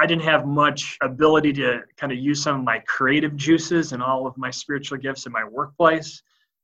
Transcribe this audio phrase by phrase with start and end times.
[0.00, 4.00] I didn't have much ability to kind of use some of my creative juices and
[4.00, 6.22] all of my spiritual gifts in my workplace.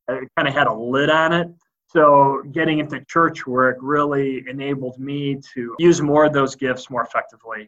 [0.09, 1.49] It kind of had a lid on it.
[1.89, 7.03] So getting into church work really enabled me to use more of those gifts more
[7.03, 7.67] effectively.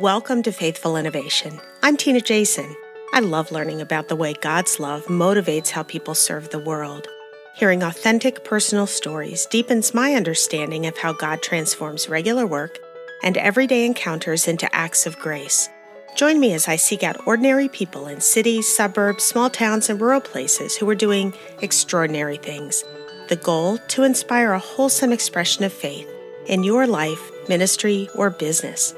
[0.00, 1.60] Welcome to Faithful Innovation.
[1.82, 2.74] I'm Tina Jason.
[3.12, 7.06] I love learning about the way God's love motivates how people serve the world.
[7.54, 12.78] Hearing authentic personal stories deepens my understanding of how God transforms regular work
[13.22, 15.68] and everyday encounters into acts of grace.
[16.16, 20.20] Join me as I seek out ordinary people in cities, suburbs, small towns, and rural
[20.20, 22.84] places who are doing extraordinary things.
[23.28, 26.08] The goal to inspire a wholesome expression of faith
[26.46, 28.94] in your life, ministry, or business.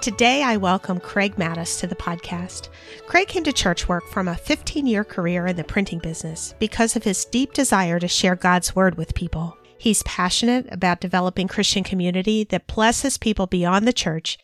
[0.00, 2.68] Today, I welcome Craig Mattes to the podcast.
[3.06, 6.96] Craig came to church work from a 15 year career in the printing business because
[6.96, 9.56] of his deep desire to share God's word with people.
[9.82, 14.38] He's passionate about developing Christian community that blesses people beyond the church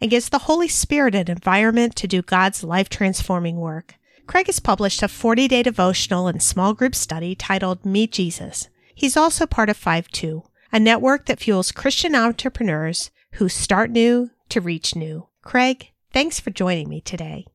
[0.00, 3.96] and gives the Holy Spirit an environment to do God's life transforming work.
[4.28, 8.68] Craig has published a 40 day devotional and small group study titled Meet Jesus.
[8.94, 14.30] He's also part of 5 2, a network that fuels Christian entrepreneurs who start new
[14.50, 15.26] to reach new.
[15.42, 17.46] Craig, thanks for joining me today.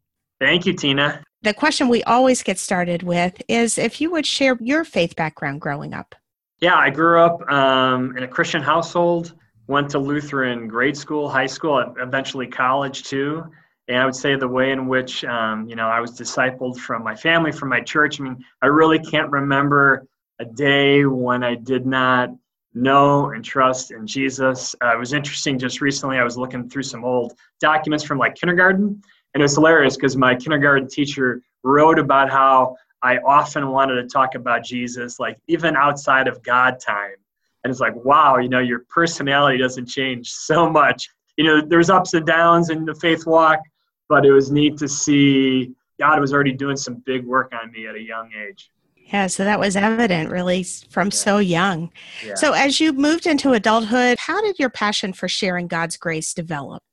[0.41, 1.23] Thank you, Tina.
[1.43, 5.61] The question we always get started with is if you would share your faith background
[5.61, 6.15] growing up.
[6.61, 9.33] Yeah, I grew up um, in a Christian household,
[9.67, 13.45] went to Lutheran grade school, high school, eventually college too.
[13.88, 17.03] And I would say the way in which, um, you know, I was discipled from
[17.03, 18.19] my family, from my church.
[18.19, 20.05] I mean, I really can't remember
[20.39, 22.30] a day when I did not
[22.73, 24.75] know and trust in Jesus.
[24.83, 28.35] Uh, it was interesting just recently, I was looking through some old documents from like
[28.35, 29.02] kindergarten,
[29.33, 34.08] and it was hilarious because my kindergarten teacher wrote about how I often wanted to
[34.08, 37.16] talk about Jesus, like even outside of God time.
[37.64, 41.09] And it's like, wow, you know, your personality doesn't change so much.
[41.38, 43.59] You know, there's ups and downs in the faith walk,
[44.08, 47.88] but it was neat to see God was already doing some big work on me
[47.88, 48.71] at a young age.
[48.95, 51.14] Yeah, so that was evident really from yeah.
[51.14, 51.92] so young.
[52.23, 52.36] Yeah.
[52.36, 56.83] So, as you moved into adulthood, how did your passion for sharing God's grace develop?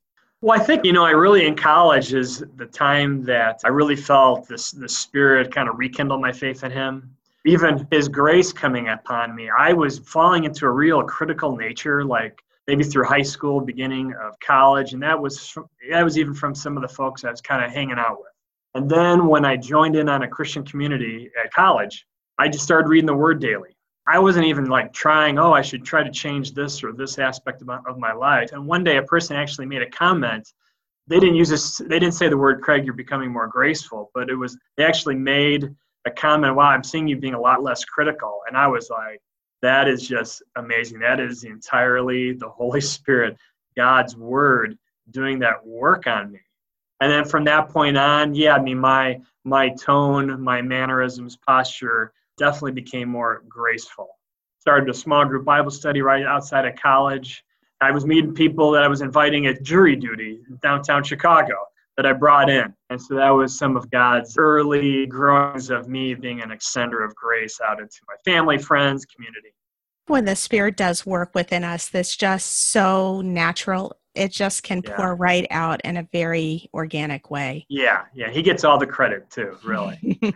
[0.41, 3.95] Well, I think, you know, I really in college is the time that I really
[3.95, 7.15] felt this the spirit kind of rekindle my faith in him.
[7.45, 9.49] Even his grace coming upon me.
[9.49, 14.37] I was falling into a real critical nature, like maybe through high school, beginning of
[14.39, 17.41] college, and that was from, that was even from some of the folks I was
[17.41, 18.33] kind of hanging out with.
[18.75, 22.05] And then when I joined in on a Christian community at college,
[22.37, 23.76] I just started reading the Word daily.
[24.07, 27.61] I wasn't even like trying, oh, I should try to change this or this aspect
[27.61, 28.51] of my, of my life.
[28.53, 30.53] And one day a person actually made a comment.
[31.07, 34.29] They didn't use this, they didn't say the word, Craig, you're becoming more graceful, but
[34.29, 35.69] it was, they actually made
[36.05, 38.41] a comment, wow, I'm seeing you being a lot less critical.
[38.47, 39.21] And I was like,
[39.61, 40.99] that is just amazing.
[40.99, 43.37] That is entirely the Holy Spirit,
[43.75, 44.77] God's Word,
[45.11, 46.39] doing that work on me.
[47.01, 52.11] And then from that point on, yeah, I mean, my my tone, my mannerisms, posture
[52.37, 54.07] definitely became more graceful.
[54.59, 57.43] Started a small group Bible study right outside of college.
[57.81, 61.55] I was meeting people that I was inviting at jury duty in downtown Chicago
[61.95, 62.73] that I brought in.
[62.89, 67.15] And so that was some of God's early growings of me being an extender of
[67.15, 69.53] grace out into my family, friends, community.
[70.07, 74.95] When the Spirit does work within us, that's just so natural it just can yeah.
[74.95, 77.65] pour right out in a very organic way.
[77.69, 78.31] Yeah, yeah.
[78.31, 79.99] He gets all the credit too, really.
[80.21, 80.31] yeah.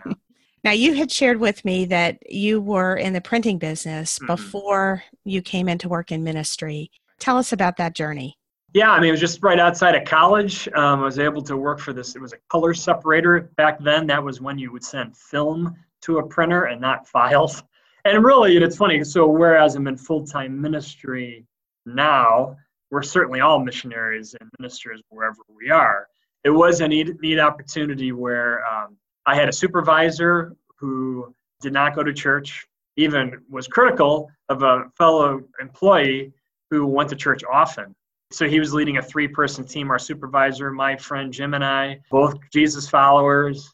[0.64, 4.26] Now, you had shared with me that you were in the printing business mm-hmm.
[4.26, 6.90] before you came into work in ministry.
[7.18, 8.38] Tell us about that journey.
[8.74, 10.66] Yeah, I mean, it was just right outside of college.
[10.68, 12.16] Um, I was able to work for this.
[12.16, 14.06] It was a color separator back then.
[14.06, 17.62] That was when you would send film to a printer and not files.
[18.04, 19.04] And really, and it's funny.
[19.04, 21.44] So, whereas I'm in full time ministry
[21.86, 22.56] now,
[22.90, 26.08] we're certainly all missionaries and ministers wherever we are.
[26.44, 28.96] It was a neat, neat opportunity where um,
[29.26, 32.66] I had a supervisor who did not go to church,
[32.96, 36.32] even was critical of a fellow employee
[36.70, 37.94] who went to church often.
[38.30, 39.90] So he was leading a three person team.
[39.90, 43.70] Our supervisor, my friend Jim, and I, both Jesus followers.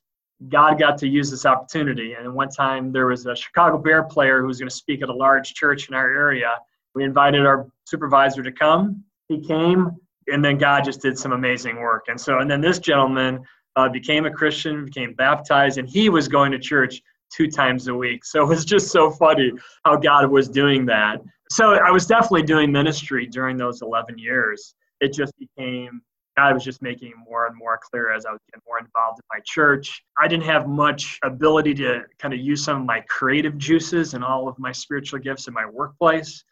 [0.48, 2.14] God got to use this opportunity.
[2.14, 5.08] And one time there was a Chicago Bear player who was going to speak at
[5.08, 6.52] a large church in our area.
[6.94, 9.90] We invited our supervisor to come he came
[10.26, 12.06] and then God just did some amazing work.
[12.08, 13.40] And so, and then this gentleman
[13.78, 17.00] uh, became a Christian, became baptized, and he was going to church
[17.32, 18.24] two times a week.
[18.24, 19.52] So it was just so funny
[19.84, 21.20] how God was doing that.
[21.50, 24.74] So I was definitely doing ministry during those 11 years.
[25.00, 26.02] It just became,
[26.36, 29.24] God was just making more and more clear as I was getting more involved in
[29.32, 30.02] my church.
[30.18, 34.24] I didn't have much ability to kind of use some of my creative juices and
[34.24, 36.42] all of my spiritual gifts in my workplace.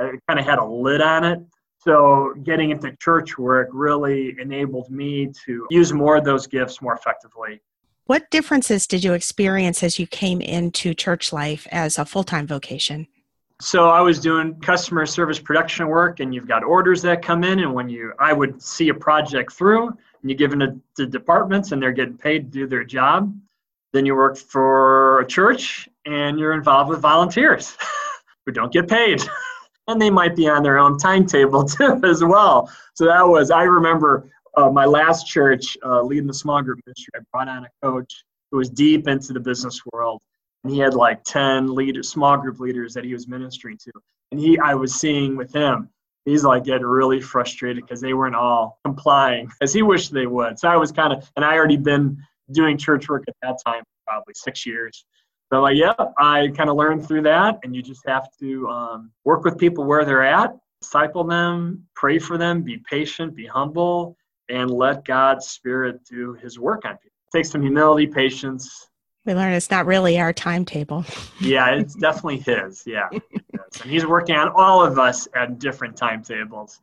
[0.00, 1.40] it kind of had a lid on it.
[1.84, 6.94] So getting into church work really enabled me to use more of those gifts more
[6.94, 7.60] effectively.
[8.06, 12.46] What differences did you experience as you came into church life as a full time
[12.46, 13.06] vocation?
[13.60, 17.60] So I was doing customer service production work, and you've got orders that come in,
[17.60, 21.06] and when you, I would see a project through, and you give it to the
[21.06, 23.34] departments, and they're getting paid to do their job.
[23.92, 27.76] Then you work for a church, and you're involved with volunteers
[28.46, 29.22] who don't get paid,
[29.88, 32.70] and they might be on their own timetable too as well.
[32.94, 37.10] So that was, I remember uh, my last church uh, leading the small group ministry.
[37.16, 40.22] I brought on a coach who was deep into the business world
[40.64, 43.92] and he had like 10 leaders small group leaders that he was ministering to
[44.32, 45.88] and he i was seeing with him
[46.24, 50.58] he's like getting really frustrated because they weren't all complying as he wished they would
[50.58, 52.16] so i was kind of and i already been
[52.52, 55.04] doing church work at that time probably six years
[55.54, 59.10] so like yeah i kind of learned through that and you just have to um,
[59.24, 64.16] work with people where they're at disciple them pray for them be patient be humble
[64.48, 68.88] and let god's spirit do his work on people take some humility patience
[69.24, 71.02] we learn it's not really our timetable.
[71.40, 72.82] yeah, it's definitely his.
[72.84, 73.08] Yeah.
[73.10, 76.78] and he's working on all of us at different timetables.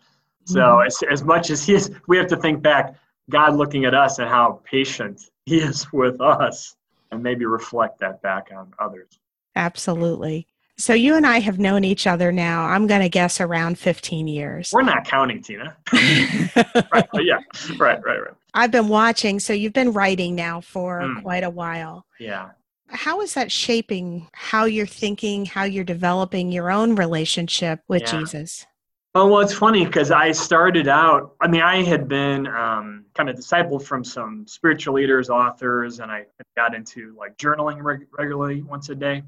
[0.46, 0.88] So mm-hmm.
[0.88, 2.96] as, as much as he is, we have to think back,
[3.30, 6.76] God looking at us and how patient he is with us
[7.12, 9.20] and maybe reflect that back on others.
[9.56, 10.48] Absolutely.
[10.78, 14.28] So you and I have known each other now, I'm going to guess around 15
[14.28, 14.72] years.
[14.74, 15.78] We're not counting, Tina.
[15.94, 17.38] right, yeah,
[17.78, 18.34] right, right, right.
[18.54, 21.22] I've been watching, so you've been writing now for mm.
[21.22, 22.06] quite a while.
[22.20, 22.50] Yeah.
[22.88, 28.20] How is that shaping how you're thinking, how you're developing your own relationship with yeah.
[28.20, 28.66] Jesus?
[29.14, 33.30] Oh, well, it's funny because I started out, I mean, I had been um, kind
[33.30, 38.62] of discipled from some spiritual leaders, authors, and I got into like journaling reg- regularly
[38.62, 39.24] once a day.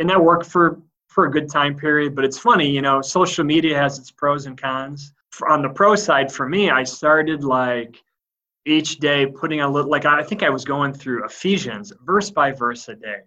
[0.00, 2.16] And that worked for for a good time period.
[2.16, 5.12] But it's funny, you know, social media has its pros and cons.
[5.48, 8.02] On the pro side, for me, I started like
[8.66, 12.50] each day putting a little, like I think I was going through Ephesians verse by
[12.50, 13.20] verse a day.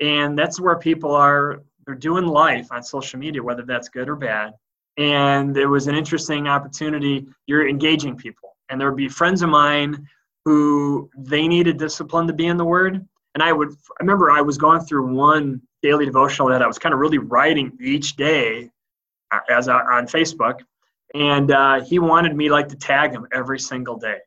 [0.00, 4.16] And that's where people are, they're doing life on social media, whether that's good or
[4.16, 4.52] bad.
[4.98, 7.26] And it was an interesting opportunity.
[7.46, 8.56] You're engaging people.
[8.68, 10.08] And there would be friends of mine
[10.44, 13.06] who they needed discipline to be in the Word.
[13.34, 16.78] And I would, I remember I was going through one daily devotional that I was
[16.78, 18.70] kind of really writing each day
[19.32, 20.60] uh, as a, on Facebook,
[21.14, 24.18] and uh, he wanted me like to tag him every single day.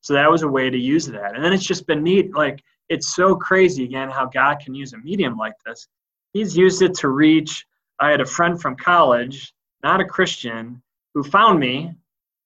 [0.00, 1.34] So that was a way to use that.
[1.34, 2.34] And then it's just been neat.
[2.34, 5.88] Like it's so crazy again how God can use a medium like this.
[6.32, 7.64] He's used it to reach.
[8.00, 9.53] I had a friend from college,
[9.84, 10.82] not a Christian,
[11.14, 11.92] who found me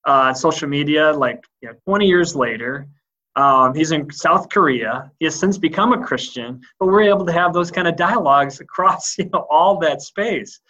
[0.06, 2.86] uh, on social media like you know, 20 years later
[3.38, 5.12] um, he's in South Korea.
[5.20, 8.60] He has since become a Christian, but we're able to have those kind of dialogues
[8.66, 10.60] across you know all that space.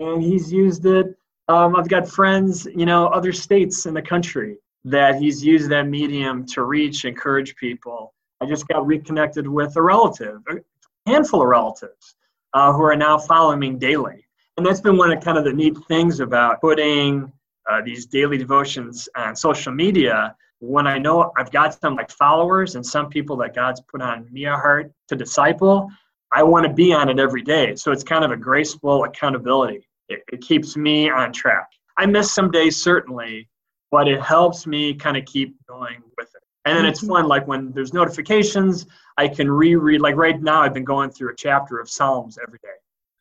[0.00, 1.14] And he's used it.
[1.48, 5.86] Um, I've got friends, you know, other states in the country that he's used that
[5.86, 8.14] medium to reach, encourage people.
[8.40, 10.56] I just got reconnected with a relative, a
[11.06, 12.16] handful of relatives
[12.54, 14.23] uh, who are now following me daily.
[14.56, 17.32] And that's been one of kind of the neat things about putting
[17.70, 22.74] uh, these daily devotions on social media when I know I've got some like followers
[22.74, 25.90] and some people that God's put on me a heart to disciple,
[26.32, 27.76] I want to be on it every day.
[27.76, 29.86] So it's kind of a graceful accountability.
[30.08, 31.68] It, it keeps me on track.
[31.98, 33.48] I miss some days certainly,
[33.90, 36.42] but it helps me kind of keep going with it.
[36.64, 37.12] And then it's mm-hmm.
[37.12, 38.86] fun, like when there's notifications,
[39.18, 40.00] I can reread.
[40.00, 42.68] Like right now, I've been going through a chapter of Psalms every day.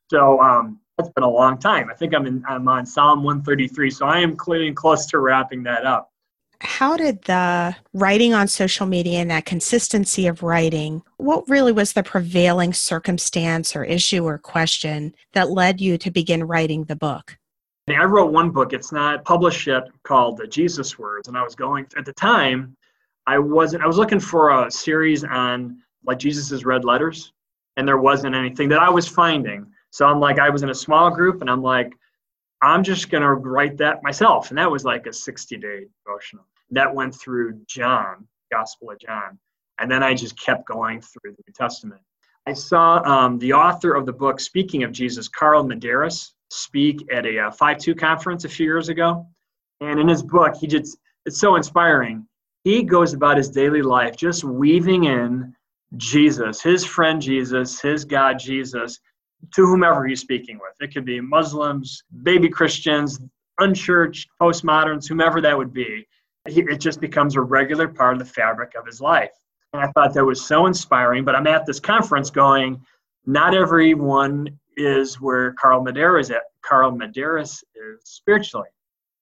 [0.10, 1.90] So um, that's been a long time.
[1.90, 5.64] I think I'm in, I'm on Psalm 133, so I am getting close to wrapping
[5.64, 6.14] that up
[6.64, 11.94] how did the writing on social media and that consistency of writing, what really was
[11.94, 17.38] the prevailing circumstance or issue or question that led you to begin writing the book?
[17.90, 21.28] I wrote one book, it's not published yet, called The Jesus Words.
[21.28, 22.78] And I was going, at the time,
[23.28, 27.34] I wasn't, I was looking for a series on like Jesus's red letters,
[27.76, 29.66] and there wasn't anything that I was finding.
[29.94, 31.94] So I'm like, I was in a small group, and I'm like,
[32.64, 34.50] I'm just going to write that myself.
[34.50, 39.38] And that was like a 60 day devotional that went through John, Gospel of John.
[39.80, 42.02] And then I just kept going through the New Testament.
[42.48, 47.28] I saw um, the author of the book, speaking of Jesus, Carl Medearis, speak at
[47.28, 49.28] a uh, 5-2 conference a few years ago.
[49.80, 50.98] And in his book, he just,
[51.28, 52.28] it's so inspiring.
[52.64, 55.54] He goes about his daily life just weaving in
[55.98, 59.00] Jesus, his friend Jesus, his God Jesus,
[59.56, 60.74] to whomever he's speaking with.
[60.80, 63.20] It could be Muslims, baby Christians,
[63.60, 66.08] unchurched, postmoderns, whomever that would be
[66.46, 69.32] it just becomes a regular part of the fabric of his life.
[69.72, 71.24] And I thought that was so inspiring.
[71.24, 72.82] But I'm at this conference going,
[73.26, 76.42] not everyone is where Carl Medearis is at.
[76.62, 78.70] Carl Medearis characters spiritually.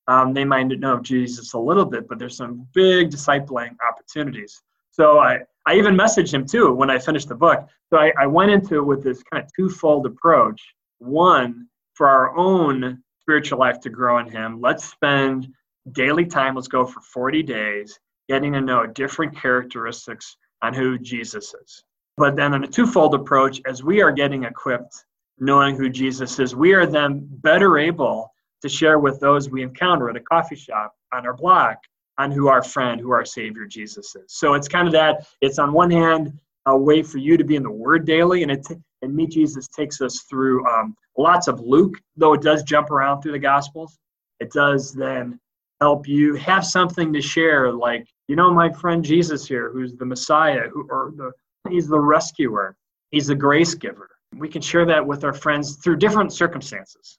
[0.08, 4.62] Um, they might know Jesus a little bit, but there's some big discipling opportunities.
[5.02, 7.68] So I, I even messaged him too when I finished the book.
[7.90, 10.62] So I, I went into it with this kind of twofold approach.
[11.00, 15.48] One, for our own spiritual life to grow in Him, let's spend
[15.94, 21.56] daily time, let's go for 40 days, getting to know different characteristics on who Jesus
[21.60, 21.84] is.
[22.18, 25.04] But then on a twofold approach, as we are getting equipped,
[25.40, 28.32] knowing who Jesus is, we are then better able
[28.62, 31.80] to share with those we encounter at a coffee shop, on our block,
[32.18, 34.26] on who our friend, who our Savior Jesus is.
[34.28, 37.56] So it's kind of that, it's on one hand, a way for you to be
[37.56, 38.66] in the Word daily, and it
[39.02, 43.22] and Meet Jesus takes us through um, lots of Luke, though it does jump around
[43.22, 43.98] through the Gospels.
[44.40, 45.40] It does then
[45.80, 50.06] help you have something to share, like you know my friend Jesus here, who's the
[50.06, 51.32] Messiah, who or the
[51.70, 52.76] he's the rescuer,
[53.10, 54.10] he's the grace giver.
[54.38, 57.18] We can share that with our friends through different circumstances.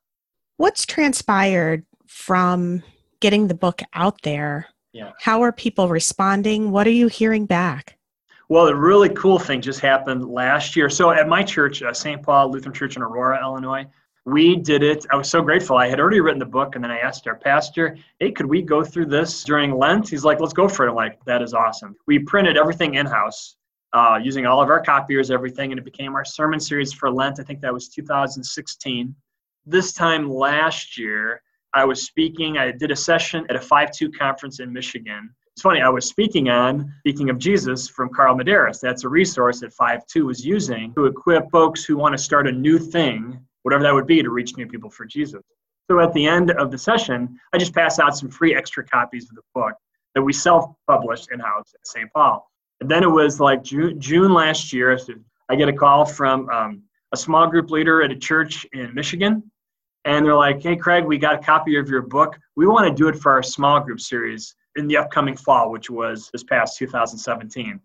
[0.56, 2.82] What's transpired from
[3.20, 4.68] getting the book out there?
[4.92, 5.12] Yeah.
[5.18, 6.70] How are people responding?
[6.70, 7.98] What are you hearing back?
[8.48, 10.90] Well, a really cool thing just happened last year.
[10.90, 12.22] So at my church, uh, St.
[12.22, 13.86] Paul Lutheran Church in Aurora, Illinois,
[14.24, 15.06] we did it.
[15.10, 15.76] I was so grateful.
[15.76, 18.62] I had already written the book, and then I asked our pastor, "Hey, could we
[18.62, 21.54] go through this during Lent?" He's like, "Let's go for it." I'm like, "That is
[21.54, 23.56] awesome." We printed everything in house,
[23.92, 27.40] uh, using all of our copiers, everything, and it became our sermon series for Lent.
[27.40, 29.14] I think that was 2016.
[29.66, 31.42] This time last year,
[31.74, 32.58] I was speaking.
[32.58, 35.34] I did a session at a 5-2 conference in Michigan.
[35.54, 35.80] It's funny.
[35.80, 38.80] I was speaking on speaking of Jesus from Carl Medearis.
[38.80, 42.52] That's a resource that 5-2 was using to equip folks who want to start a
[42.52, 45.42] new thing, whatever that would be, to reach new people for Jesus.
[45.90, 49.28] So at the end of the session, I just passed out some free extra copies
[49.28, 49.74] of the book
[50.14, 52.08] that we self-published in-house at St.
[52.14, 52.46] Paul.
[52.80, 54.98] And then it was like June, June last year.
[55.48, 59.50] I get a call from um, a small group leader at a church in Michigan.
[60.04, 62.38] And they're like, hey, Craig, we got a copy of your book.
[62.56, 65.90] We want to do it for our small group series in the upcoming fall, which
[65.90, 67.80] was this past 2017.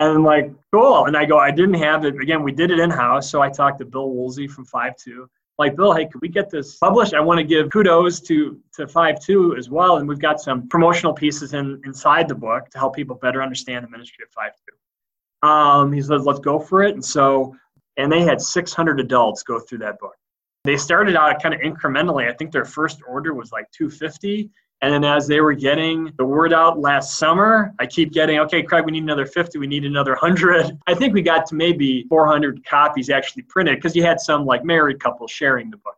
[0.00, 1.04] And I'm like, cool.
[1.04, 2.16] And I go, I didn't have it.
[2.20, 3.30] Again, we did it in house.
[3.30, 5.28] So I talked to Bill Woolsey from 5 2.
[5.58, 7.12] Like, Bill, hey, could we get this published?
[7.12, 9.98] I want to give kudos to, to 5 2 as well.
[9.98, 13.84] And we've got some promotional pieces in, inside the book to help people better understand
[13.84, 15.46] the ministry of 5.2.
[15.46, 16.94] Um, he says, let's go for it.
[16.94, 17.54] And so,
[17.98, 20.14] and they had 600 adults go through that book.
[20.64, 22.28] They started out kind of incrementally.
[22.28, 24.50] I think their first order was like 250
[24.82, 28.62] and then as they were getting the word out last summer, I keep getting, okay,
[28.62, 30.78] Craig, we need another 50, we need another 100.
[30.86, 34.64] I think we got to maybe 400 copies actually printed because you had some like
[34.64, 35.96] married couples sharing the book.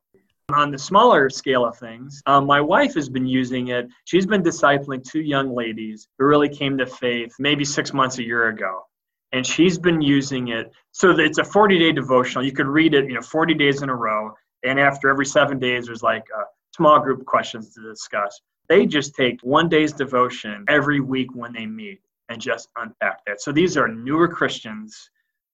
[0.52, 3.88] On the smaller scale of things, um, my wife has been using it.
[4.04, 8.22] She's been discipling two young ladies who really came to faith maybe six months, a
[8.22, 8.82] year ago.
[9.30, 10.70] And she's been using it.
[10.90, 12.44] So it's a 40 day devotional.
[12.44, 14.34] You could read it, you know, 40 days in a row.
[14.64, 16.42] And after every seven days, there's like a
[16.74, 18.40] small group questions to discuss.
[18.68, 23.40] They just take one day's devotion every week when they meet and just unpack that.
[23.40, 25.10] So these are newer Christians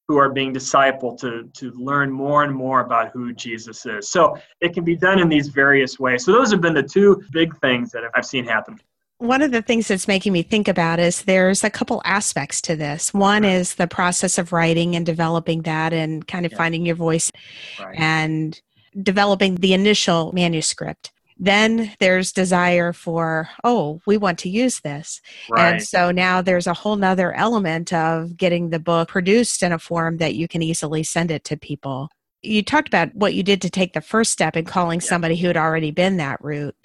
[0.08, 4.08] who are being discipled to, to learn more and more about who Jesus is.
[4.08, 6.24] So it can be done in these various ways.
[6.24, 8.80] So those have been the two big things that I've seen happen.
[9.18, 12.76] One of the things that's making me think about is there's a couple aspects to
[12.76, 13.12] this.
[13.12, 13.52] One right.
[13.52, 16.58] is the process of writing and developing that and kind of yeah.
[16.58, 17.30] finding your voice
[17.80, 17.98] right.
[17.98, 18.58] and
[19.02, 21.12] developing the initial manuscript.
[21.38, 25.20] Then there's desire for oh we want to use this.
[25.48, 25.74] Right.
[25.74, 29.78] and so now there's a whole nother element of getting the book produced in a
[29.78, 32.08] form that you can easily send it to people.
[32.42, 35.06] You talked about what you did to take the first step in calling yeah.
[35.06, 36.76] somebody who had already been that route.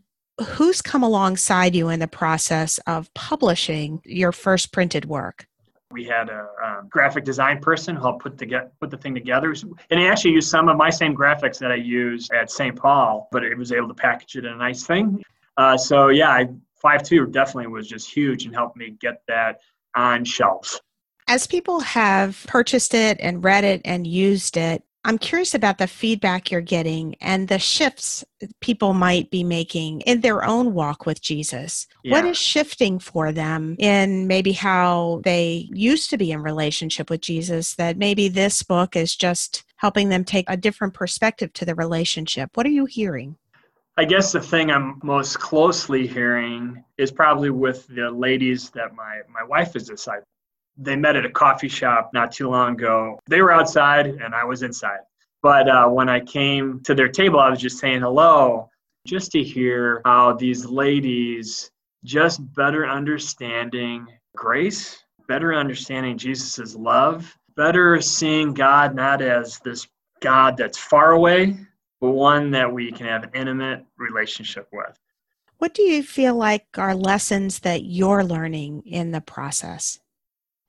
[0.41, 5.47] Who's come alongside you in the process of publishing your first printed work
[5.93, 6.47] we had a,
[6.89, 9.53] graphic design person help put the get, put the thing together,
[9.89, 12.75] and he actually used some of my same graphics that I use at St.
[12.75, 15.23] Paul, but it was able to package it in a nice thing.
[15.57, 16.43] Uh, so yeah,
[16.75, 19.59] five two definitely was just huge and helped me get that
[19.95, 20.81] on shelves.
[21.27, 25.87] As people have purchased it and read it and used it, I'm curious about the
[25.87, 28.23] feedback you're getting and the shifts
[28.61, 31.87] people might be making in their own walk with Jesus.
[32.03, 32.13] Yeah.
[32.13, 37.19] What is shifting for them in maybe how they used to be in relationship with
[37.19, 41.75] Jesus that maybe this book is just helping them take a different perspective to the
[41.75, 42.51] relationship?
[42.53, 43.35] What are you hearing?
[43.97, 49.19] I guess the thing I'm most closely hearing is probably with the ladies that my,
[49.31, 50.23] my wife is discipling
[50.77, 53.19] they met at a coffee shop not too long ago.
[53.27, 54.99] They were outside and I was inside.
[55.41, 58.69] But uh, when I came to their table, I was just saying hello,
[59.05, 61.69] just to hear how these ladies
[62.03, 69.87] just better understanding grace, better understanding Jesus' love, better seeing God not as this
[70.21, 71.57] God that's far away,
[71.99, 74.97] but one that we can have an intimate relationship with.
[75.57, 79.99] What do you feel like are lessons that you're learning in the process?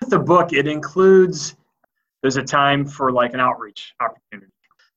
[0.00, 1.56] With the book, it includes
[2.22, 4.50] there's a time for like an outreach opportunity.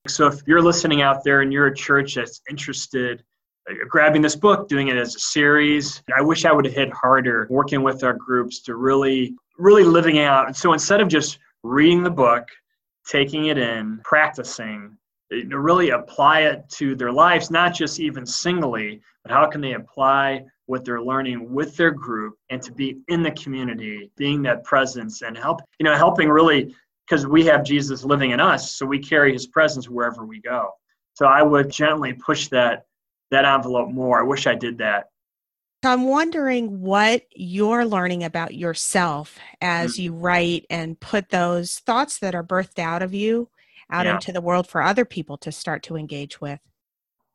[0.08, 3.24] So if you're listening out there and you're a church that's interested
[3.70, 6.02] uh, grabbing this book, doing it as a series.
[6.16, 10.20] I wish I would have hit harder working with our groups to really, really living
[10.20, 10.56] out.
[10.56, 12.48] So instead of just reading the book,
[13.10, 14.98] taking it in, practicing,
[15.32, 19.74] to really apply it to their lives, not just even singly, but how can they
[19.74, 24.64] apply what they're learning with their group and to be in the community, being that
[24.64, 26.76] presence and help, you know, helping really
[27.08, 30.72] because we have Jesus living in us, so we carry his presence wherever we go.
[31.14, 32.84] So I would gently push that
[33.32, 34.20] that envelope more.
[34.20, 35.06] I wish I did that.
[35.84, 40.02] So I'm wondering what you're learning about yourself as mm-hmm.
[40.02, 43.50] you write and put those thoughts that are birthed out of you
[43.90, 44.16] out yeah.
[44.16, 46.60] into the world for other people to start to engage with.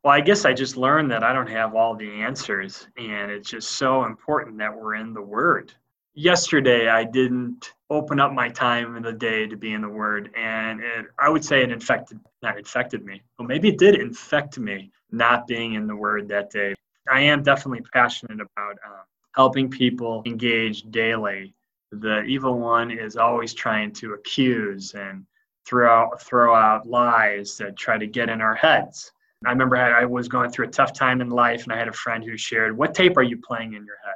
[0.03, 3.49] Well, I guess I just learned that I don't have all the answers, and it's
[3.49, 5.71] just so important that we're in the Word.
[6.13, 10.29] Yesterday, I didn't open up my time in the day to be in the Word,
[10.35, 14.59] and it, I would say it infected, not infected me, but maybe it did infect
[14.59, 16.75] me not being in the Word that day.
[17.09, 19.05] I am definitely passionate about um,
[19.35, 21.53] helping people engage daily.
[21.93, 25.25] The evil one is always trying to accuse and
[25.65, 29.13] throw out, throw out lies that try to get in our heads.
[29.45, 31.93] I remember I was going through a tough time in life, and I had a
[31.93, 34.15] friend who shared, "What tape are you playing in your head?"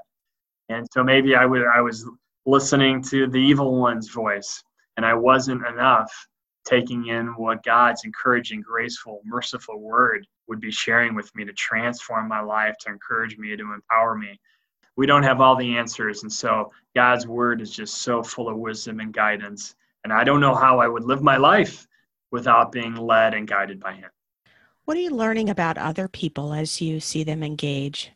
[0.70, 2.10] And so maybe I was I was
[2.46, 4.64] listening to the evil one's voice,
[4.96, 6.12] and I wasn't enough
[6.66, 12.28] taking in what God's encouraging, graceful, merciful word would be sharing with me to transform
[12.28, 14.40] my life, to encourage me, to empower me.
[14.98, 18.58] We don't have all the answers, and so God's word is just so full of
[18.58, 19.76] wisdom and guidance.
[20.04, 21.88] And I don't know how I would live my life
[22.32, 24.10] without being led and guided by Him.
[24.88, 28.10] What are you learning about other people as you see them engage?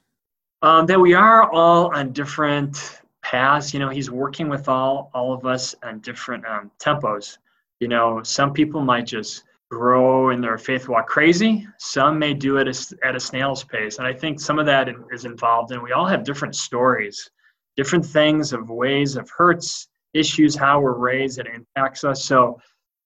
[0.61, 3.73] Um, that we are all on different paths.
[3.73, 7.39] You know, he's working with all all of us on different um, tempos.
[7.81, 11.67] You know, some people might just grow in their faith walk crazy.
[11.77, 12.69] Some may do it
[13.03, 15.73] at a snail's pace, and I think some of that is involved.
[15.73, 17.29] And we all have different stories,
[17.75, 22.23] different things of ways of hurts, issues, how we're raised, that impacts us.
[22.23, 22.61] So,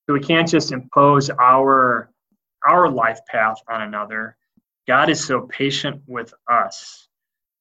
[0.05, 2.11] so we can't just impose our
[2.67, 4.37] our life path on another.
[4.87, 7.07] God is so patient with us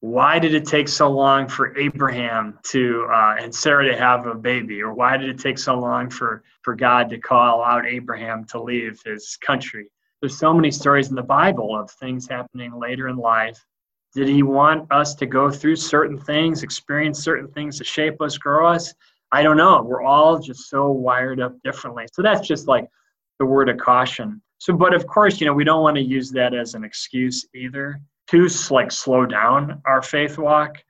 [0.05, 4.35] why did it take so long for Abraham to uh, and Sarah to have a
[4.35, 4.83] baby?
[4.83, 8.61] Or why did it take so long for, for God to call out Abraham to
[8.61, 9.87] leave his country?
[10.21, 13.57] There's so many stories in the Bible of things happening later in life.
[14.13, 18.37] Did he want us to go through certain things, experience certain things to shape us,
[18.37, 18.93] grow us?
[19.31, 19.81] I don't know.
[19.81, 22.05] We're all just so wired up differently.
[22.13, 22.87] So that's just like
[23.39, 24.39] the word of caution.
[24.65, 27.45] So, but of course, you know, we don't want to use that as an excuse
[27.53, 30.83] either to like slow down our faith walk.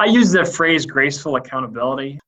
[0.00, 2.18] I use the phrase graceful accountability.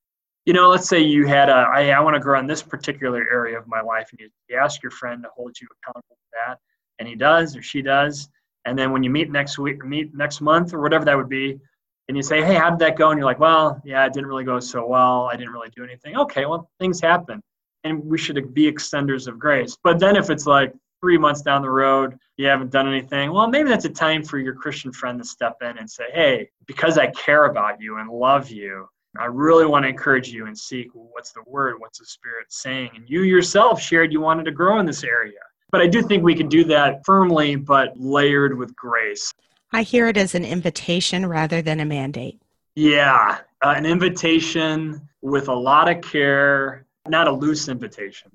[0.47, 3.27] You know, let's say you had a, I, I want to grow in this particular
[3.33, 6.38] area of my life, and you, you ask your friend to hold you accountable for
[6.47, 6.59] that,
[7.01, 8.29] and he does or she does.
[8.65, 11.29] And then when you meet next week, or meet next month or whatever that would
[11.29, 11.59] be,
[12.07, 13.11] and you say, hey, how did that go?
[13.11, 15.29] And you're like, well, yeah, it didn't really go so well.
[15.33, 16.17] I didn't really do anything.
[16.17, 17.43] Okay, well, things happen.
[17.83, 19.77] And we should be extenders of grace.
[19.83, 23.49] But then if it's like, three months down the road, you haven't done anything, well,
[23.49, 26.97] maybe that's a time for your Christian friend to step in and say, hey, because
[26.97, 28.88] I care about you and love you,
[29.19, 32.91] I really want to encourage you and seek what's the word, what's the Spirit saying.
[32.95, 35.41] And you yourself shared you wanted to grow in this area.
[35.71, 39.33] But I do think we can do that firmly, but layered with grace.
[39.73, 42.41] I hear it as an invitation rather than a mandate.
[42.75, 48.31] Yeah, uh, an invitation with a lot of care, not a loose invitation.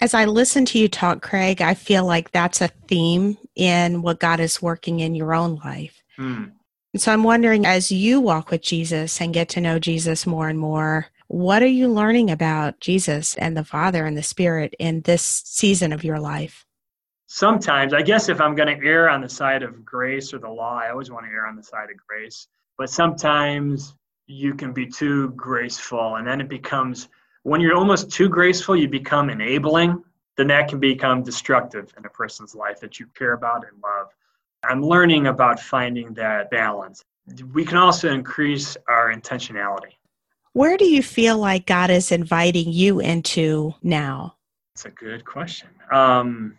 [0.00, 4.18] As I listen to you talk, Craig, I feel like that's a theme in what
[4.18, 6.02] God is working in your own life.
[6.18, 6.52] Mm.
[6.96, 10.58] so I'm wondering, as you walk with Jesus and get to know Jesus more and
[10.58, 15.22] more, what are you learning about Jesus and the Father and the Spirit in this
[15.22, 16.64] season of your life?
[17.26, 20.50] Sometimes, I guess if I'm going to err on the side of grace or the
[20.50, 22.48] law, I always want to err on the side of grace.
[22.76, 23.94] But sometimes
[24.26, 27.08] you can be too graceful, and then it becomes
[27.42, 30.02] when you're almost too graceful, you become enabling,
[30.36, 34.08] then that can become destructive in a person's life that you care about and love.
[34.62, 37.02] I'm learning about finding that balance.
[37.52, 39.92] We can also increase our intentionality.
[40.52, 44.36] Where do you feel like God is inviting you into now?
[44.74, 45.68] That's a good question.
[45.92, 46.58] Um,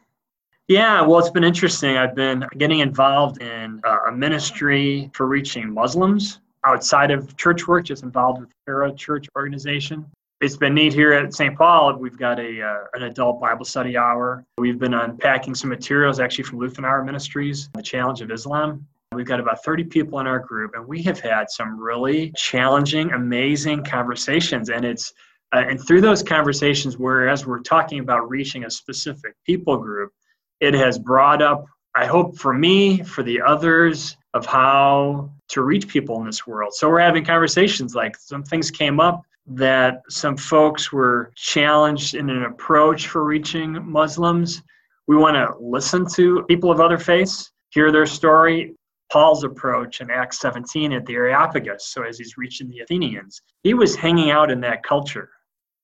[0.68, 1.98] yeah, well, it's been interesting.
[1.98, 7.86] I've been getting involved in uh, a ministry for reaching Muslims outside of church work,
[7.86, 10.06] just involved with para church organization
[10.42, 11.56] it's been neat here at St.
[11.56, 11.96] Paul.
[11.98, 14.44] We've got a uh, an adult Bible study hour.
[14.58, 18.86] We've been unpacking some materials actually from Lutheran Hour Ministries, The Challenge of Islam.
[19.14, 23.12] We've got about 30 people in our group, and we have had some really challenging,
[23.12, 24.70] amazing conversations.
[24.70, 25.14] And it's
[25.54, 30.12] uh, and through those conversations, whereas we're talking about reaching a specific people group,
[30.60, 35.90] it has brought up, I hope for me, for the others, of how to reach
[35.90, 36.74] people in this world.
[36.74, 42.30] So we're having conversations like some things came up that some folks were challenged in
[42.30, 44.62] an approach for reaching Muslims.
[45.08, 48.76] We want to listen to people of other faiths, hear their story.
[49.12, 53.74] Paul's approach in Acts 17 at the Areopagus, so as he's reaching the Athenians, he
[53.74, 55.30] was hanging out in that culture.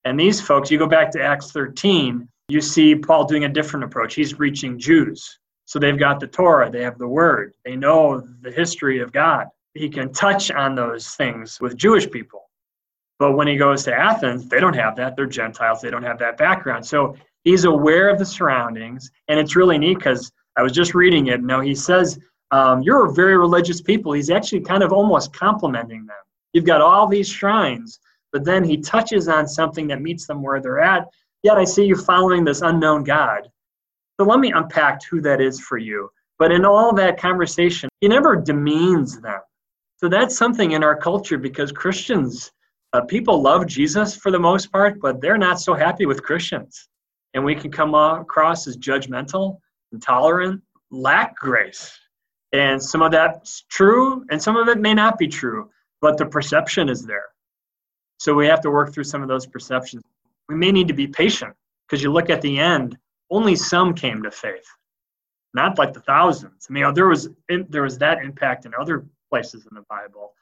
[0.04, 3.84] And these folks, you go back to Acts 13, you see Paul doing a different
[3.84, 4.14] approach.
[4.14, 5.38] He's reaching Jews.
[5.66, 9.48] So they've got the Torah, they have the Word, they know the history of God.
[9.74, 12.47] He can touch on those things with Jewish people.
[13.18, 15.16] But when he goes to Athens, they don't have that.
[15.16, 15.80] They're Gentiles.
[15.80, 16.86] They don't have that background.
[16.86, 19.10] So he's aware of the surroundings.
[19.28, 21.42] And it's really neat because I was just reading it.
[21.42, 22.18] Now he says,
[22.50, 24.12] um, You're a very religious people.
[24.12, 26.16] He's actually kind of almost complimenting them.
[26.52, 27.98] You've got all these shrines,
[28.32, 31.06] but then he touches on something that meets them where they're at.
[31.42, 33.48] Yet I see you following this unknown God.
[34.18, 36.10] So let me unpack who that is for you.
[36.38, 39.40] But in all that conversation, he never demeans them.
[39.96, 42.52] So that's something in our culture because Christians
[42.92, 46.88] uh, people love Jesus for the most part, but they're not so happy with Christians.
[47.34, 49.58] And we can come across as judgmental,
[49.92, 51.96] intolerant, lack grace.
[52.52, 55.70] And some of that's true, and some of it may not be true,
[56.00, 57.26] but the perception is there.
[58.18, 60.02] So we have to work through some of those perceptions.
[60.48, 61.54] We may need to be patient
[61.86, 62.96] because you look at the end,
[63.30, 64.66] only some came to faith,
[65.52, 66.66] not like the thousands.
[66.68, 67.28] I mean, there was
[67.68, 70.32] there was that impact in other places in the Bible,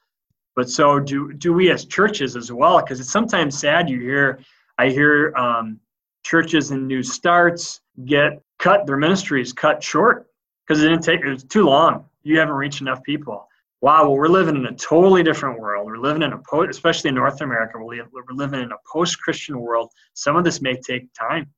[0.56, 2.80] but so do do we as churches as well?
[2.80, 4.40] Because it's sometimes sad you hear
[4.78, 5.78] i hear um,
[6.24, 10.26] churches and new starts get cut their ministries cut short
[10.66, 12.06] because it didn't take it was too long.
[12.24, 13.46] You haven't reached enough people.
[13.82, 15.86] Wow well we're living in a totally different world.
[15.86, 19.92] We're living in a post especially in north america we're living in a post-christian world.
[20.14, 21.52] Some of this may take time.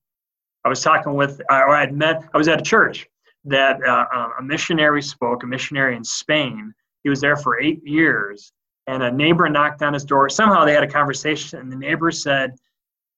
[0.64, 3.06] I was talking with or i had met i was at a church
[3.44, 6.74] that uh, uh a missionary spoke a missionary in spain.
[7.04, 8.52] He was there for eight years
[8.88, 10.30] and a neighbor knocked on his door.
[10.30, 12.56] Somehow they had a conversation, and the neighbor said,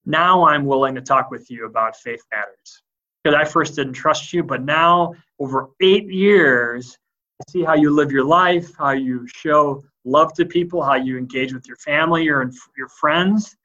[0.04, 2.82] Now I'm willing to talk with you about faith matters.
[3.22, 6.98] Because I first didn't trust you, but now, over eight years,
[7.40, 11.16] I see how you live your life, how you show love to people, how you
[11.16, 13.56] engage with your family or your friends.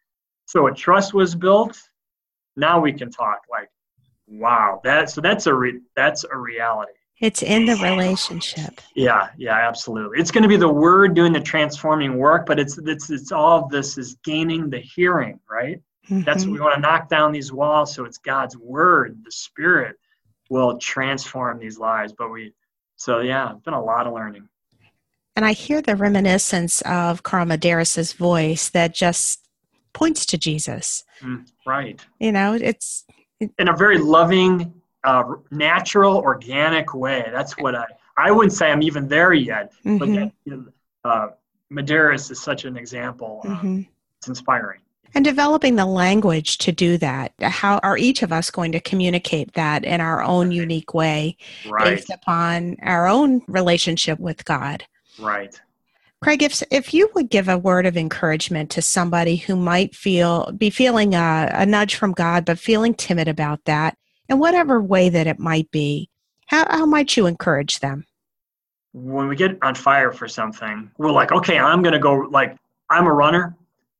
[0.45, 1.77] So a trust was built.
[2.55, 3.39] Now we can talk.
[3.49, 3.69] Like,
[4.27, 6.91] wow, that so that's a re, that's a reality.
[7.21, 8.81] It's in the relationship.
[8.93, 10.19] Yeah, yeah, absolutely.
[10.19, 13.63] It's going to be the word doing the transforming work, but it's it's it's all
[13.63, 15.81] of this is gaining the hearing, right?
[16.09, 16.23] Mm-hmm.
[16.23, 19.95] That's what we want to knock down these walls so it's God's word, the spirit
[20.49, 22.13] will transform these lives.
[22.17, 22.53] But we
[22.97, 24.47] so yeah, it's been a lot of learning.
[25.37, 29.47] And I hear the reminiscence of Carl Medearis's voice that just
[29.93, 31.03] points to Jesus.
[31.21, 31.99] Mm, right.
[32.19, 33.05] You know, it's
[33.39, 37.29] in a very loving uh, natural, organic way.
[37.31, 37.85] That's what I.
[38.17, 39.97] I wouldn't say I'm even there yet, mm-hmm.
[39.97, 40.65] but that, you know,
[41.03, 41.27] uh,
[41.71, 43.41] Medearis is such an example.
[43.43, 43.81] Uh, mm-hmm.
[44.19, 44.79] It's inspiring.
[45.13, 47.33] And developing the language to do that.
[47.41, 51.37] How are each of us going to communicate that in our own unique way,
[51.69, 51.95] right.
[51.95, 54.85] based upon our own relationship with God?
[55.19, 55.59] Right.
[56.21, 60.51] Craig, if, if you would give a word of encouragement to somebody who might feel
[60.57, 63.97] be feeling a, a nudge from God, but feeling timid about that,
[64.29, 66.09] in whatever way that it might be,
[66.47, 68.05] how, how might you encourage them?
[68.93, 72.55] When we get on fire for something, we're like, okay, I'm going to go, like,
[72.89, 73.55] I'm a runner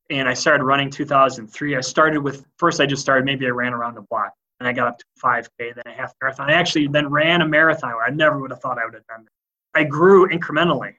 [0.09, 1.75] and I started running 2003.
[1.75, 4.73] I started with, first I just started, maybe I ran around the block and I
[4.73, 6.49] got up to 5K, then a half marathon.
[6.49, 9.07] I actually then ran a marathon where I never would have thought I would have
[9.07, 9.79] done that.
[9.79, 10.93] I grew incrementally.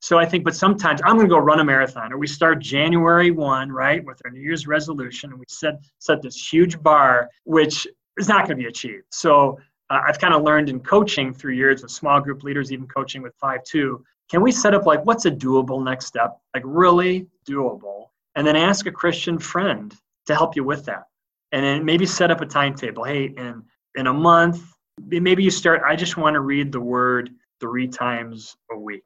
[0.00, 2.58] So I think, but sometimes I'm going to go run a marathon, or we start
[2.58, 7.30] January 1, right, with our New Year's resolution, and we set set this huge bar,
[7.44, 7.86] which
[8.18, 9.04] is not going to be achieved.
[9.10, 9.58] So
[9.90, 13.22] uh, I've kind of learned in coaching through years with small group leaders, even coaching
[13.22, 13.98] with 5-2,
[14.30, 18.56] can we set up like what's a doable next step, like really doable, and then
[18.56, 19.94] ask a Christian friend
[20.26, 21.04] to help you with that.
[21.52, 23.04] And then maybe set up a timetable.
[23.04, 23.62] Hey, in,
[23.96, 24.62] in a month,
[25.06, 29.04] maybe you start, I just want to read the word three times a week.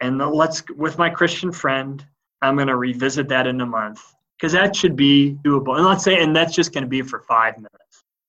[0.00, 2.04] And let's, with my Christian friend,
[2.42, 4.00] I'm going to revisit that in a month
[4.36, 5.76] because that should be doable.
[5.76, 7.87] And let's say, and that's just going to be for five minutes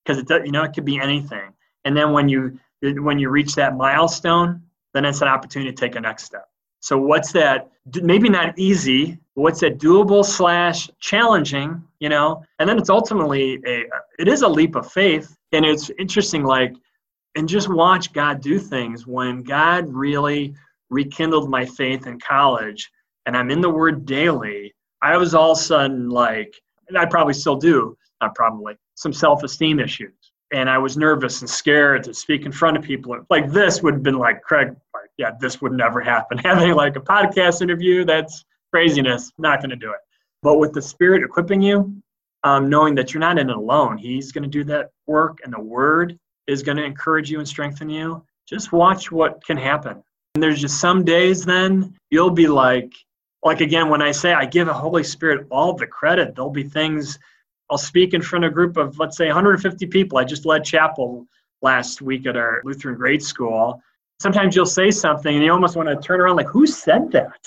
[0.10, 1.54] because it you know it could be anything.
[1.86, 4.62] And then when you when you reach that milestone,
[4.94, 6.46] then it's an opportunity to take a next step.
[6.80, 7.70] So what's that?
[8.02, 9.20] Maybe not easy.
[9.34, 11.84] What's that doable slash challenging?
[12.00, 13.86] You know, and then it's ultimately a.
[14.18, 16.44] It is a leap of faith, and it's interesting.
[16.44, 16.74] Like,
[17.36, 19.06] and just watch God do things.
[19.06, 20.56] When God really
[20.90, 22.90] rekindled my faith in college,
[23.26, 26.56] and I'm in the Word daily, I was all of a sudden like,
[26.88, 27.96] and I probably still do.
[28.22, 32.78] Not probably some self-esteem issues and I was nervous and scared to speak in front
[32.78, 33.16] of people.
[33.30, 34.76] Like this would have been like Craig,
[35.18, 36.38] yeah, this would never happen.
[36.44, 39.32] Having like a podcast interview, that's craziness.
[39.38, 40.00] Not going to do it.
[40.42, 42.02] But with the Spirit equipping you,
[42.44, 45.54] um, knowing that you're not in it alone, He's going to do that work, and
[45.54, 48.24] the Word is going to encourage you and strengthen you.
[48.48, 50.02] Just watch what can happen.
[50.34, 52.94] And there's just some days then you'll be like,
[53.44, 56.64] like again, when I say I give the Holy Spirit all the credit, there'll be
[56.64, 57.20] things
[57.70, 60.18] I'll speak in front of a group of, let's say, 150 people.
[60.18, 61.26] I just led chapel
[61.62, 63.82] last week at our Lutheran grade school.
[64.20, 67.40] Sometimes you'll say something and you almost want to turn around, like, who said that?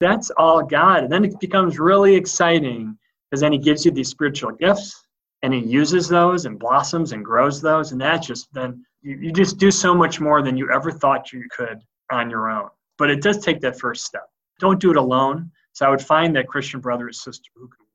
[0.00, 1.04] That's all God.
[1.04, 2.96] And then it becomes really exciting
[3.30, 5.06] because then He gives you these spiritual gifts
[5.42, 7.92] and He uses those and blossoms and grows those.
[7.92, 11.32] And that just then, you, you just do so much more than you ever thought
[11.32, 12.68] you could on your own.
[12.98, 14.28] But it does take that first step.
[14.58, 15.50] Don't do it alone.
[15.72, 17.85] So I would find that Christian brother or sister who can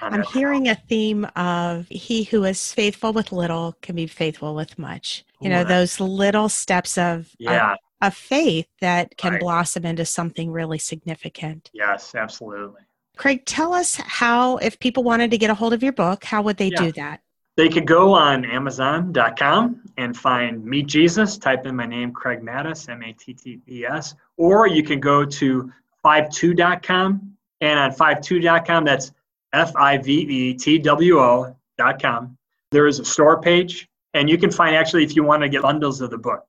[0.00, 4.78] I'm hearing a theme of he who is faithful with little can be faithful with
[4.78, 5.24] much.
[5.40, 7.72] You know, those little steps of, yeah.
[7.72, 9.40] of, of faith that can right.
[9.40, 11.70] blossom into something really significant.
[11.74, 12.80] Yes, absolutely.
[13.16, 16.42] Craig, tell us how, if people wanted to get a hold of your book, how
[16.42, 16.80] would they yeah.
[16.80, 17.20] do that?
[17.56, 22.88] They could go on Amazon.com and find Meet Jesus, type in my name, Craig Mattes,
[22.88, 25.72] M A T T E S, or you can go to
[26.04, 27.36] 52.com.
[27.60, 29.12] And on 52.com, that's
[29.54, 32.36] F I V E T W O dot com.
[32.72, 35.62] There is a store page, and you can find actually if you want to get
[35.62, 36.44] bundles of the book.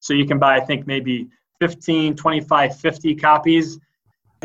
[0.00, 1.28] So you can buy, I think, maybe
[1.60, 3.78] 15, 25, 50 copies.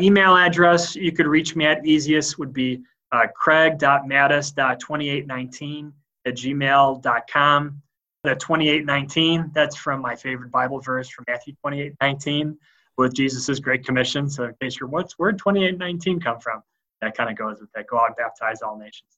[0.00, 5.92] Email address you could reach me at easiest would be uh, craig.mattes.2819
[6.26, 7.82] at gmail.com.
[8.24, 12.58] The 2819, that's from my favorite Bible verse from Matthew 2819
[12.98, 14.28] with Jesus' Great Commission.
[14.28, 16.62] So in case you're, what's where 2819 come from?
[17.06, 17.86] That kind of goes with that.
[17.86, 19.16] Go out and baptize all nations.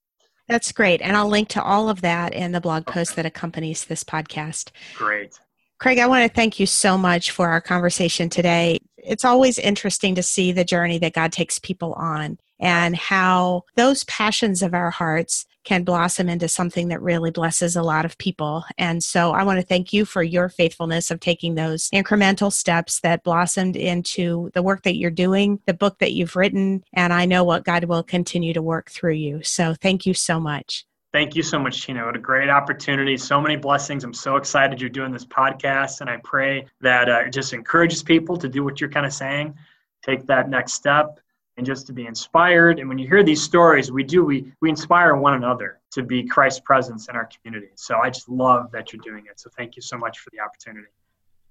[0.49, 1.03] That's great.
[1.03, 4.71] And I'll link to all of that in the blog post that accompanies this podcast.
[4.95, 5.39] Great.
[5.79, 8.79] Craig, I want to thank you so much for our conversation today.
[8.97, 14.05] It's always interesting to see the journey that God takes people on and how those
[14.05, 18.65] passions of our hearts can blossom into something that really blesses a lot of people.
[18.79, 23.01] And so I want to thank you for your faithfulness of taking those incremental steps
[23.01, 27.27] that blossomed into the work that you're doing, the book that you've written, and I
[27.27, 29.43] know what God will continue to work through you.
[29.43, 30.87] So thank you so much.
[31.13, 32.05] Thank you so much, Tina.
[32.05, 33.17] What a great opportunity.
[33.17, 34.05] So many blessings.
[34.05, 38.03] I'm so excited you're doing this podcast, and I pray that uh, it just encourages
[38.03, 39.55] people to do what you're kind of saying,
[40.03, 41.19] take that next step,
[41.59, 42.79] and just to be inspired.
[42.79, 46.23] And when you hear these stories, we do, we, we inspire one another to be
[46.23, 47.73] Christ's presence in our community.
[47.75, 49.41] So I just love that you're doing it.
[49.41, 50.87] So thank you so much for the opportunity.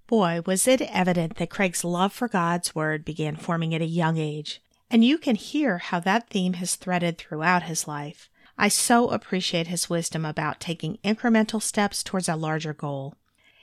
[0.07, 4.17] Boy, was it evident that Craig's love for God's Word began forming at a young
[4.17, 4.61] age.
[4.89, 8.29] And you can hear how that theme has threaded throughout his life.
[8.57, 13.15] I so appreciate his wisdom about taking incremental steps towards a larger goal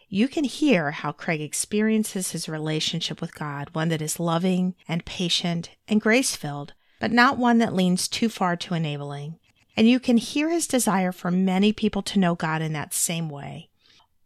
[0.08, 5.04] you can hear how Craig experiences his relationship with God, one that is loving and
[5.04, 9.38] patient and grace filled, but not one that leans too far to enabling.
[9.76, 13.28] And you can hear his desire for many people to know God in that same
[13.28, 13.70] way.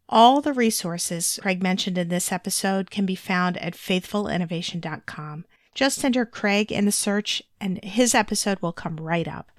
[0.09, 5.45] All the resources Craig mentioned in this episode can be found at faithfulinnovation.com.
[5.75, 9.51] Just enter Craig in the search, and his episode will come right up.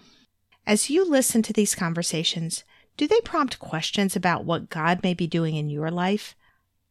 [0.66, 2.64] As you listen to these conversations,
[3.00, 6.36] do they prompt questions about what God may be doing in your life?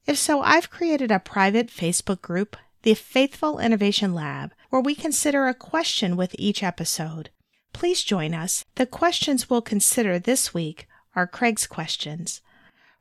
[0.06, 5.46] If so, I've created a private Facebook group, the Faithful Innovation Lab, where we consider
[5.46, 7.28] a question with each episode.
[7.74, 8.64] Please join us.
[8.76, 12.40] The questions we'll consider this week are Craig's questions.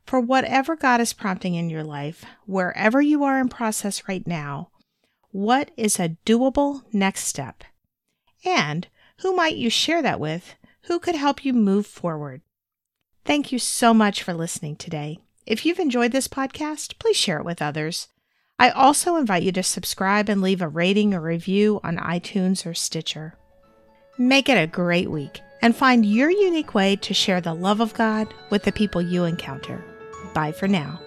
[0.04, 4.68] For whatever God is prompting in your life, wherever you are in process right now,
[5.30, 7.64] what is a doable next step?
[8.44, 8.86] And
[9.20, 10.56] who might you share that with?
[10.82, 12.42] Who could help you move forward?
[13.28, 15.18] Thank you so much for listening today.
[15.44, 18.08] If you've enjoyed this podcast, please share it with others.
[18.58, 22.72] I also invite you to subscribe and leave a rating or review on iTunes or
[22.72, 23.34] Stitcher.
[24.16, 27.92] Make it a great week and find your unique way to share the love of
[27.92, 29.84] God with the people you encounter.
[30.32, 30.98] Bye for now.